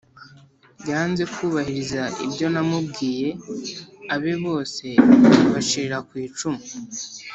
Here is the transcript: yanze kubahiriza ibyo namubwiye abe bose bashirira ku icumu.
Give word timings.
yanze 0.89 1.23
kubahiriza 1.33 2.01
ibyo 2.25 2.47
namubwiye 2.53 3.29
abe 4.15 4.33
bose 4.45 4.85
bashirira 5.51 5.97
ku 6.07 6.13
icumu. 6.27 6.61